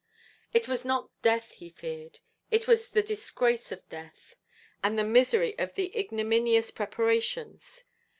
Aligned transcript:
It 0.51 0.67
was 0.67 0.83
not 0.83 1.11
death 1.21 1.51
he 1.51 1.69
feared 1.69 2.21
it 2.49 2.67
was 2.67 2.89
the 2.89 3.03
disgrace 3.03 3.71
of 3.71 3.87
death, 3.87 4.35
and 4.83 4.97
the 4.97 5.03
misery 5.03 5.55
of 5.59 5.75
the 5.75 5.95
ignominious 5.95 6.71
preparations. 6.71 7.83